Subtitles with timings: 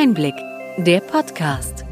[0.00, 0.36] Einblick,
[0.76, 1.84] der Podcast.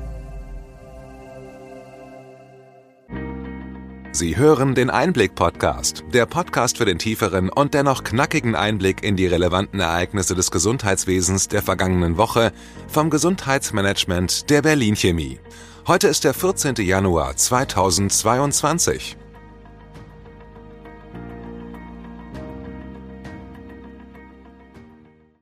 [4.13, 9.27] Sie hören den Einblick-Podcast, der Podcast für den tieferen und dennoch knackigen Einblick in die
[9.27, 12.53] relevanten Ereignisse des Gesundheitswesens der vergangenen Woche
[12.87, 15.41] vom Gesundheitsmanagement der Berlin Chemie.
[15.89, 16.77] Heute ist der 14.
[16.77, 19.17] Januar 2022.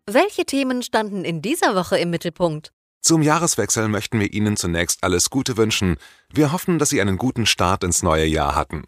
[0.06, 2.72] Welche Themen standen in dieser Woche im Mittelpunkt?
[3.00, 5.96] Zum Jahreswechsel möchten wir Ihnen zunächst alles Gute wünschen.
[6.30, 8.84] Wir hoffen, dass Sie einen guten Start ins neue Jahr hatten.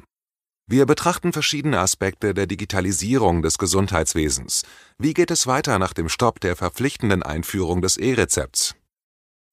[0.66, 4.64] Wir betrachten verschiedene Aspekte der Digitalisierung des Gesundheitswesens.
[4.98, 8.74] Wie geht es weiter nach dem Stopp der verpflichtenden Einführung des E-Rezepts?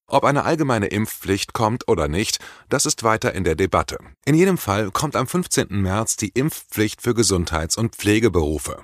[0.07, 3.99] Ob eine allgemeine Impfpflicht kommt oder nicht, das ist weiter in der Debatte.
[4.25, 5.67] In jedem Fall kommt am 15.
[5.69, 8.83] März die Impfpflicht für Gesundheits- und Pflegeberufe.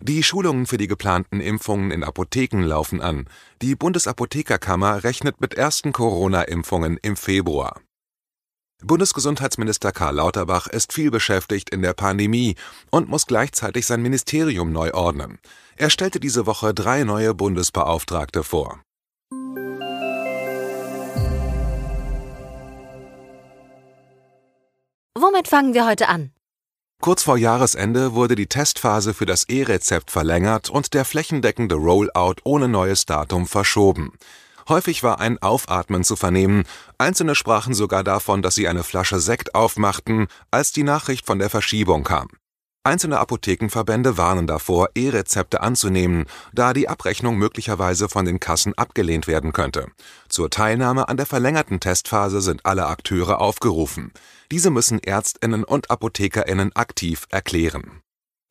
[0.00, 3.28] Die Schulungen für die geplanten Impfungen in Apotheken laufen an.
[3.62, 7.80] Die Bundesapothekerkammer rechnet mit ersten Corona-Impfungen im Februar.
[8.84, 12.54] Bundesgesundheitsminister Karl Lauterbach ist viel beschäftigt in der Pandemie
[12.92, 15.40] und muss gleichzeitig sein Ministerium neu ordnen.
[15.76, 18.80] Er stellte diese Woche drei neue Bundesbeauftragte vor.
[25.18, 26.30] Womit fangen wir heute an?
[27.00, 32.66] Kurz vor Jahresende wurde die Testphase für das E-Rezept verlängert und der flächendeckende Rollout ohne
[32.66, 34.14] neues Datum verschoben.
[34.68, 36.64] Häufig war ein Aufatmen zu vernehmen,
[36.98, 41.50] einzelne sprachen sogar davon, dass sie eine Flasche Sekt aufmachten, als die Nachricht von der
[41.50, 42.28] Verschiebung kam.
[42.84, 49.52] Einzelne Apothekenverbände warnen davor, E-Rezepte anzunehmen, da die Abrechnung möglicherweise von den Kassen abgelehnt werden
[49.52, 49.88] könnte.
[50.28, 54.12] Zur Teilnahme an der verlängerten Testphase sind alle Akteure aufgerufen.
[54.50, 58.02] Diese müssen Ärztinnen und Apothekerinnen aktiv erklären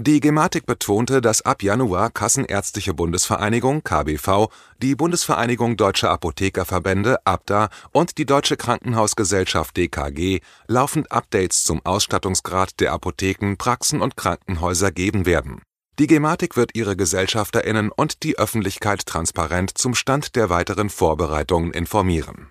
[0.08, 4.48] die Gematik betonte, dass ab Januar Kassenärztliche Bundesvereinigung (KBV),
[4.82, 12.94] die Bundesvereinigung Deutscher Apothekerverbände (ABDA) und die Deutsche Krankenhausgesellschaft (DKG) laufend Updates zum Ausstattungsgrad der
[12.94, 15.62] Apotheken, Praxen und Krankenhäuser geben werden.
[16.00, 22.48] Die Gematik wird ihre GesellschafterInnen und die Öffentlichkeit transparent zum Stand der weiteren Vorbereitungen informieren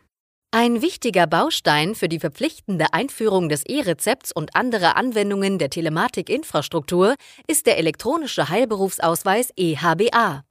[0.52, 7.14] ein wichtiger Baustein für die verpflichtende Einführung des E-Rezepts und anderer Anwendungen der Telematikinfrastruktur
[7.46, 10.44] ist der elektronische Heilberufsausweis EHBA.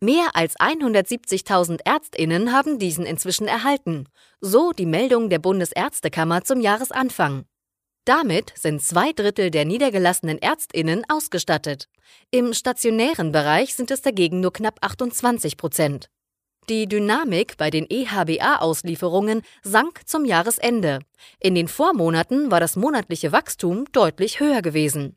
[0.00, 4.06] Mehr als 170.000 Ärztinnen haben diesen inzwischen erhalten,
[4.40, 7.44] so die Meldung der Bundesärztekammer zum Jahresanfang.
[8.04, 11.88] Damit sind zwei Drittel der niedergelassenen Ärztinnen ausgestattet.
[12.30, 16.08] Im stationären Bereich sind es dagegen nur knapp 28 Prozent.
[16.68, 20.98] Die Dynamik bei den EHBA-Auslieferungen sank zum Jahresende.
[21.40, 25.16] In den Vormonaten war das monatliche Wachstum deutlich höher gewesen.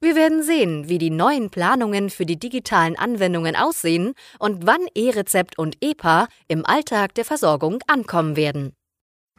[0.00, 5.58] Wir werden sehen, wie die neuen Planungen für die digitalen Anwendungen aussehen und wann E-Rezept
[5.58, 8.72] und EPA im Alltag der Versorgung ankommen werden.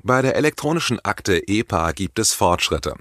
[0.03, 2.94] Bei der elektronischen Akte EPA gibt es Fortschritte.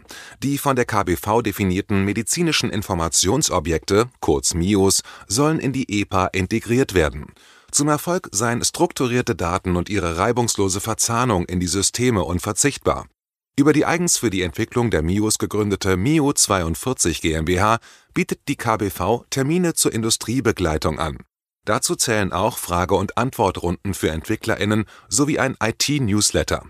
[0.43, 7.35] Die von der KBV definierten medizinischen Informationsobjekte, kurz MIOS, sollen in die EPA integriert werden.
[7.77, 13.07] Zum Erfolg seien strukturierte Daten und ihre reibungslose Verzahnung in die Systeme unverzichtbar.
[13.55, 17.79] Über die eigens für die Entwicklung der MIOS gegründete MIO 42 GmbH
[18.15, 21.19] bietet die KBV Termine zur Industriebegleitung an.
[21.67, 26.63] Dazu zählen auch Frage- und Antwortrunden für EntwicklerInnen sowie ein IT-Newsletter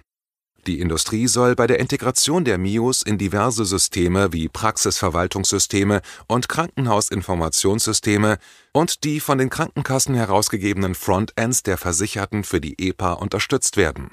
[0.67, 8.39] die Industrie soll bei der Integration der MIOS in diverse Systeme wie Praxisverwaltungssysteme und Krankenhausinformationssysteme
[8.73, 14.11] und die von den Krankenkassen herausgegebenen Frontends der Versicherten für die EPA unterstützt werden.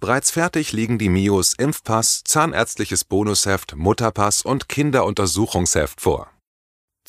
[0.00, 6.31] Bereits fertig liegen die MIOS Impfpass, Zahnärztliches Bonusheft, Mutterpass und Kinderuntersuchungsheft vor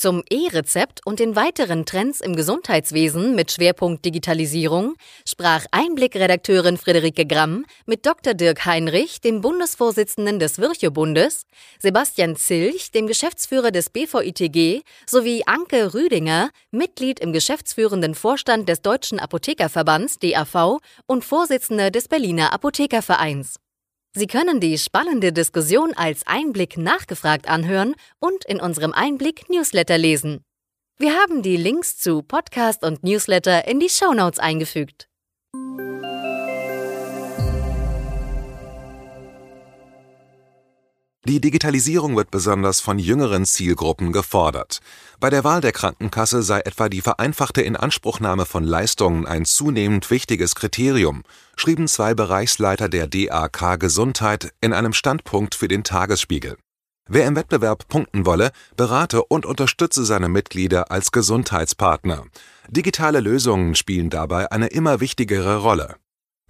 [0.04, 7.64] zum E-Rezept und den weiteren Trends im Gesundheitswesen mit Schwerpunkt Digitalisierung sprach Einblick-Redakteurin Friederike Gramm
[7.86, 8.34] mit Dr.
[8.34, 11.46] Dirk Heinrich, dem Bundesvorsitzenden des Virchow-Bundes,
[11.80, 19.20] Sebastian Zilch, dem Geschäftsführer des BVITG, sowie Anke Rüdinger, Mitglied im geschäftsführenden Vorstand des Deutschen
[19.20, 23.63] Apothekerverbands DAV und Vorsitzender des Berliner Apothekervereins.
[24.16, 30.44] Sie können die spannende Diskussion als Einblick nachgefragt anhören und in unserem Einblick Newsletter lesen.
[31.00, 35.10] Wir haben die Links zu Podcast und Newsletter in die Shownotes eingefügt.
[41.26, 44.80] Die Digitalisierung wird besonders von jüngeren Zielgruppen gefordert.
[45.22, 50.54] Bei der Wahl der Krankenkasse sei etwa die vereinfachte Inanspruchnahme von Leistungen ein zunehmend wichtiges
[50.54, 51.24] Kriterium,
[51.56, 56.58] schrieben zwei Bereichsleiter der DAK Gesundheit in einem Standpunkt für den Tagesspiegel.
[57.08, 62.26] Wer im Wettbewerb punkten wolle, berate und unterstütze seine Mitglieder als Gesundheitspartner.
[62.68, 65.96] Digitale Lösungen spielen dabei eine immer wichtigere Rolle.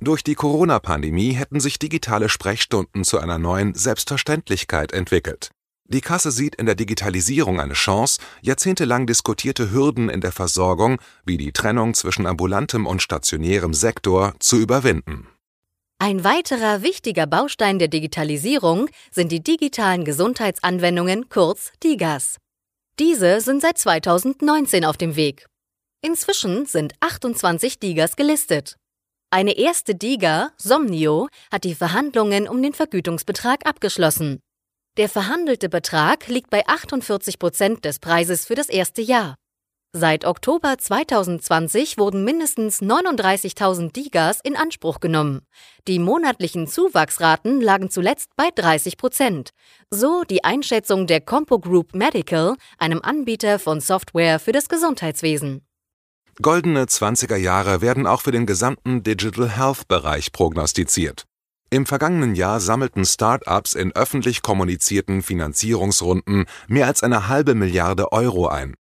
[0.03, 5.51] Durch die Corona-Pandemie hätten sich digitale Sprechstunden zu einer neuen Selbstverständlichkeit entwickelt.
[5.85, 11.38] Die Kasse sieht in der Digitalisierung eine Chance, jahrzehntelang diskutierte Hürden in der Versorgung, wie
[11.38, 15.27] die Trennung zwischen ambulantem und stationärem Sektor, zu überwinden.
[16.00, 22.39] Ein weiterer wichtiger Baustein der Digitalisierung sind die digitalen Gesundheitsanwendungen, kurz DIGAS.
[22.99, 25.45] Diese sind seit 2019 auf dem Weg.
[26.01, 28.75] Inzwischen sind 28 DIGAS gelistet.
[29.33, 34.41] Eine erste DIGA, Somnio, hat die Verhandlungen um den Vergütungsbetrag abgeschlossen.
[34.97, 39.33] Der verhandelte Betrag liegt bei 48 Prozent des Preises für das erste Jahr.
[39.91, 45.41] Seit Oktober 2020 wurden mindestens 39.000 Digas in Anspruch genommen.
[45.88, 49.50] Die monatlichen Zuwachsraten lagen zuletzt bei 30 Prozent.
[49.89, 55.65] So die Einschätzung der Compo Group Medical, einem Anbieter von Software für das Gesundheitswesen.
[56.41, 61.25] Goldene 20er Jahre werden auch für den gesamten Digital Health Bereich prognostiziert.
[61.69, 68.47] Im vergangenen Jahr sammelten Start-ups in öffentlich kommunizierten Finanzierungsrunden mehr als eine halbe Milliarde Euro
[68.47, 68.74] ein.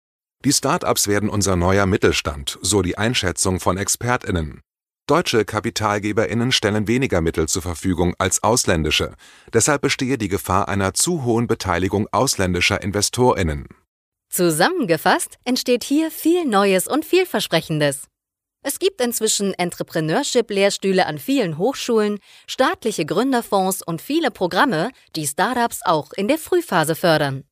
[0.47, 4.63] Die Start-ups werden unser neuer Mittelstand, so die Einschätzung von ExpertInnen.
[5.07, 9.15] Deutsche KapitalgeberInnen stellen weniger Mittel zur Verfügung als ausländische.
[9.53, 13.67] Deshalb bestehe die Gefahr einer zu hohen Beteiligung ausländischer InvestorInnen.
[14.33, 18.05] Zusammengefasst entsteht hier viel Neues und vielversprechendes.
[18.63, 26.15] Es gibt inzwischen Entrepreneurship-Lehrstühle an vielen Hochschulen, staatliche Gründerfonds und viele Programme, die Startups auch
[26.15, 27.45] in der Frühphase fördern.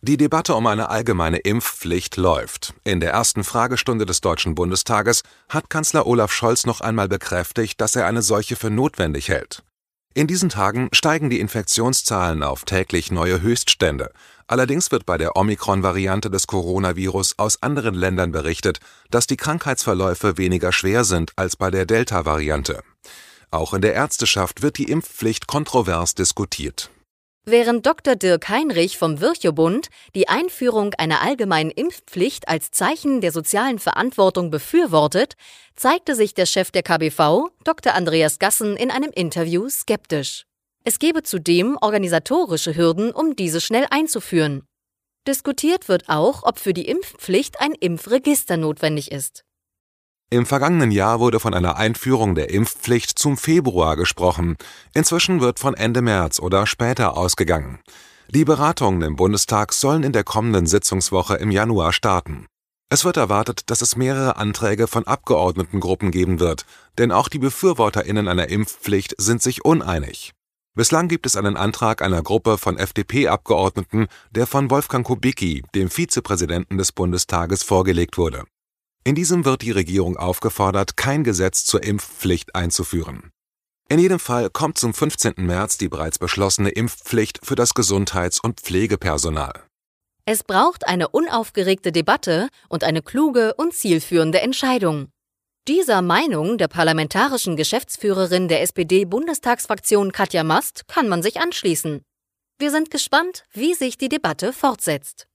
[0.00, 2.74] Die Debatte um eine allgemeine Impfpflicht läuft.
[2.84, 7.96] In der ersten Fragestunde des Deutschen Bundestages hat Kanzler Olaf Scholz noch einmal bekräftigt, dass
[7.96, 9.64] er eine solche für notwendig hält.
[10.14, 14.12] In diesen Tagen steigen die Infektionszahlen auf täglich neue Höchststände.
[14.46, 18.80] Allerdings wird bei der Omikron-Variante des Coronavirus aus anderen Ländern berichtet,
[19.10, 22.82] dass die Krankheitsverläufe weniger schwer sind als bei der Delta-Variante.
[23.50, 26.90] Auch in der Ärzteschaft wird die Impfpflicht kontrovers diskutiert.
[27.44, 28.14] Während Dr.
[28.14, 35.34] Dirk Heinrich vom Virchow-Bund die Einführung einer allgemeinen Impfpflicht als Zeichen der sozialen Verantwortung befürwortet,
[35.74, 37.94] zeigte sich der Chef der KBV, Dr.
[37.94, 40.44] Andreas Gassen, in einem Interview skeptisch.
[40.84, 44.62] Es gebe zudem organisatorische Hürden, um diese schnell einzuführen.
[45.26, 49.44] Diskutiert wird auch, ob für die Impfpflicht ein Impfregister notwendig ist.
[50.32, 54.56] Im vergangenen Jahr wurde von einer Einführung der Impfpflicht zum Februar gesprochen.
[54.94, 57.80] Inzwischen wird von Ende März oder später ausgegangen.
[58.30, 62.46] Die Beratungen im Bundestag sollen in der kommenden Sitzungswoche im Januar starten.
[62.88, 66.64] Es wird erwartet, dass es mehrere Anträge von Abgeordnetengruppen geben wird,
[66.96, 70.32] denn auch die Befürworterinnen einer Impfpflicht sind sich uneinig.
[70.74, 76.78] Bislang gibt es einen Antrag einer Gruppe von FDP-Abgeordneten, der von Wolfgang Kubicki, dem Vizepräsidenten
[76.78, 78.44] des Bundestages, vorgelegt wurde.
[79.04, 83.32] In diesem wird die Regierung aufgefordert, kein Gesetz zur Impfpflicht einzuführen.
[83.88, 85.34] In jedem Fall kommt zum 15.
[85.38, 89.64] März die bereits beschlossene Impfpflicht für das Gesundheits- und Pflegepersonal.
[90.24, 95.08] Es braucht eine unaufgeregte Debatte und eine kluge und zielführende Entscheidung.
[95.68, 102.02] Dieser Meinung der parlamentarischen Geschäftsführerin der SPD-Bundestagsfraktion Katja Mast kann man sich anschließen.
[102.58, 105.26] Wir sind gespannt, wie sich die Debatte fortsetzt.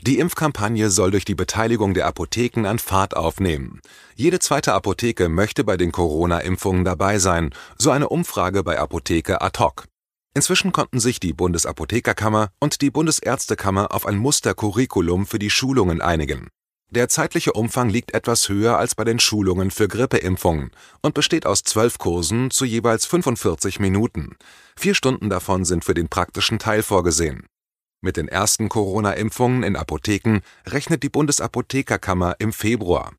[0.00, 3.80] Die Impfkampagne soll durch die Beteiligung der Apotheken an Fahrt aufnehmen.
[4.14, 9.58] Jede zweite Apotheke möchte bei den Corona-Impfungen dabei sein, so eine Umfrage bei Apotheke ad
[9.58, 9.86] hoc.
[10.34, 16.48] Inzwischen konnten sich die Bundesapothekerkammer und die Bundesärztekammer auf ein Mustercurriculum für die Schulungen einigen.
[16.90, 20.70] Der zeitliche Umfang liegt etwas höher als bei den Schulungen für Grippeimpfungen
[21.02, 24.36] und besteht aus zwölf Kursen zu jeweils 45 Minuten.
[24.76, 27.46] Vier Stunden davon sind für den praktischen Teil vorgesehen.
[28.00, 33.12] Mit den ersten Corona-Impfungen in Apotheken rechnet die Bundesapothekerkammer im Februar.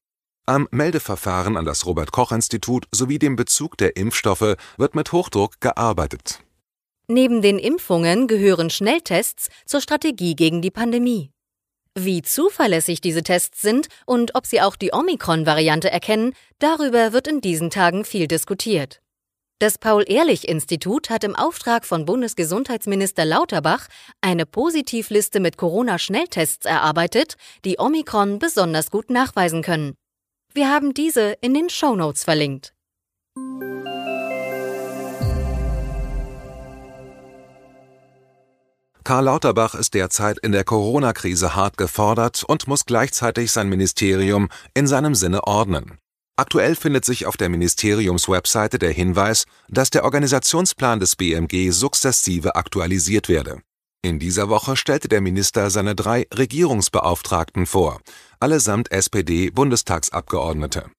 [0.46, 5.60] Am Meldeverfahren an das Robert Koch Institut sowie dem Bezug der Impfstoffe wird mit Hochdruck
[5.60, 6.40] gearbeitet.
[7.08, 11.32] Neben den Impfungen gehören Schnelltests zur Strategie gegen die Pandemie.
[11.96, 17.42] Wie zuverlässig diese Tests sind und ob sie auch die Omikron-Variante erkennen, darüber wird in
[17.42, 19.02] diesen Tagen viel diskutiert.
[19.62, 23.88] Das Paul-Ehrlich-Institut hat im Auftrag von Bundesgesundheitsminister Lauterbach
[24.22, 27.36] eine Positivliste mit Corona-Schnelltests erarbeitet,
[27.66, 29.96] die Omikron besonders gut nachweisen können.
[30.54, 32.74] Wir haben diese in den Shownotes verlinkt.
[39.04, 44.88] Karl Lauterbach ist derzeit in der Corona-Krise hart gefordert und muss gleichzeitig sein Ministerium in
[44.88, 46.00] seinem Sinne ordnen.
[46.40, 53.28] Aktuell findet sich auf der Ministeriumswebseite der Hinweis, dass der Organisationsplan des BMG sukzessive aktualisiert
[53.28, 53.60] werde.
[54.04, 58.00] In dieser Woche stellte der Minister seine drei Regierungsbeauftragten vor,
[58.40, 60.90] allesamt SPD-Bundestagsabgeordnete.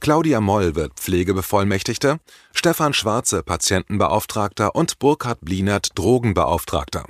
[0.00, 2.18] Claudia Moll wird Pflegebevollmächtigte,
[2.52, 7.06] Stefan Schwarze Patientenbeauftragter und Burkhard Blinert Drogenbeauftragter.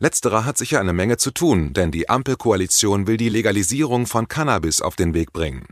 [0.00, 4.80] Letzterer hat sicher eine Menge zu tun, denn die Ampelkoalition will die Legalisierung von Cannabis
[4.80, 5.66] auf den Weg bringen.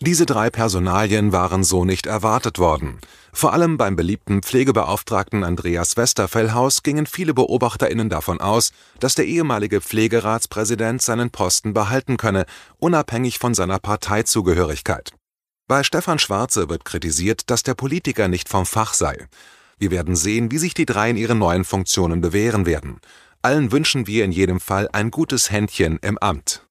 [0.00, 2.98] Diese drei Personalien waren so nicht erwartet worden.
[3.32, 9.80] Vor allem beim beliebten Pflegebeauftragten Andreas Westerfellhaus gingen viele BeobachterInnen davon aus, dass der ehemalige
[9.80, 12.44] Pflegeratspräsident seinen Posten behalten könne,
[12.78, 15.12] unabhängig von seiner Parteizugehörigkeit.
[15.68, 19.26] Bei Stefan Schwarze wird kritisiert, dass der Politiker nicht vom Fach sei.
[19.78, 23.00] Wir werden sehen, wie sich die drei in ihren neuen Funktionen bewähren werden.
[23.42, 26.66] Allen wünschen wir in jedem Fall ein gutes Händchen im Amt.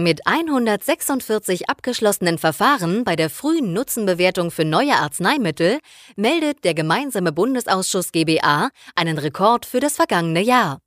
[0.00, 5.80] Mit 146 abgeschlossenen Verfahren bei der frühen Nutzenbewertung für neue Arzneimittel
[6.14, 10.78] meldet der gemeinsame Bundesausschuss GBA einen Rekord für das vergangene Jahr.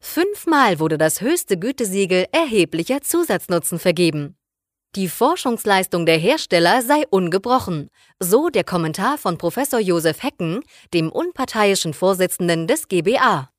[0.00, 4.38] Fünfmal wurde das höchste Gütesiegel erheblicher Zusatznutzen vergeben.
[4.96, 10.62] Die Forschungsleistung der Hersteller sei ungebrochen, so der Kommentar von Professor Josef Hecken,
[10.94, 13.50] dem unparteiischen Vorsitzenden des GBA.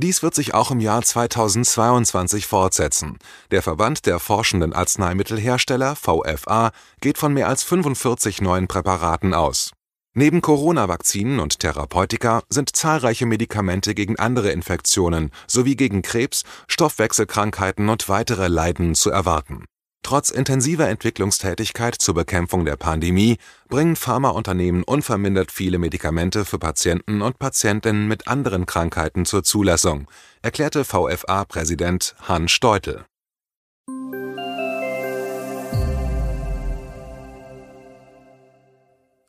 [0.00, 3.18] Dies wird sich auch im Jahr 2022 fortsetzen.
[3.50, 9.72] Der Verband der forschenden Arzneimittelhersteller VFA geht von mehr als 45 neuen Präparaten aus.
[10.14, 18.08] Neben Corona-Vakzinen und Therapeutika sind zahlreiche Medikamente gegen andere Infektionen sowie gegen Krebs, Stoffwechselkrankheiten und
[18.08, 19.64] weitere Leiden zu erwarten
[20.02, 23.36] Trotz intensiver Entwicklungstätigkeit zur Bekämpfung der Pandemie
[23.68, 30.08] bringen Pharmaunternehmen unvermindert viele Medikamente für Patienten und Patientinnen mit anderen Krankheiten zur Zulassung,
[30.40, 33.04] erklärte VFA-Präsident Hans Steutel.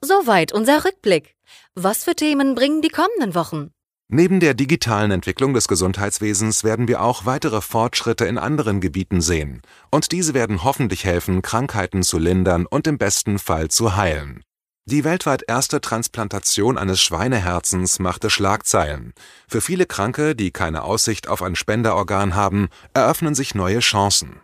[0.02, 1.36] Soweit unser Rückblick.
[1.76, 3.72] Was für Themen bringen die kommenden Wochen?
[4.12, 9.62] Neben der digitalen Entwicklung des Gesundheitswesens werden wir auch weitere Fortschritte in anderen Gebieten sehen,
[9.92, 14.42] und diese werden hoffentlich helfen, Krankheiten zu lindern und im besten Fall zu heilen.
[14.86, 19.14] Die weltweit erste Transplantation eines Schweineherzens machte Schlagzeilen.
[19.48, 24.40] Für viele Kranke, die keine Aussicht auf ein Spenderorgan haben, eröffnen sich neue Chancen.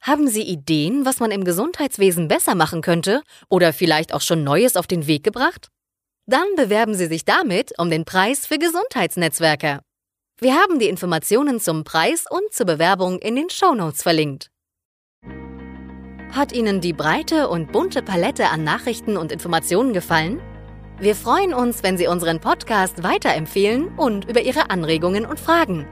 [0.00, 4.76] Haben Sie Ideen, was man im Gesundheitswesen besser machen könnte oder vielleicht auch schon Neues
[4.76, 5.68] auf den Weg gebracht?
[6.28, 9.78] Dann bewerben Sie sich damit um den Preis für Gesundheitsnetzwerke.
[10.40, 14.50] Wir haben die Informationen zum Preis und zur Bewerbung in den Shownotes verlinkt.
[16.32, 20.40] Hat Ihnen die breite und bunte Palette an Nachrichten und Informationen gefallen?
[20.98, 25.86] Wir freuen uns, wenn Sie unseren Podcast weiterempfehlen und über Ihre Anregungen und Fragen.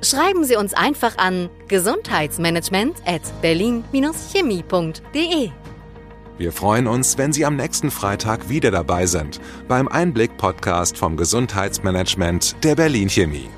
[0.00, 5.50] Schreiben Sie uns einfach an gesundheitsmanagement at berlin-chemie.de.
[6.38, 12.56] Wir freuen uns, wenn Sie am nächsten Freitag wieder dabei sind beim Einblick-Podcast vom Gesundheitsmanagement
[12.64, 13.48] der Berlin Chemie.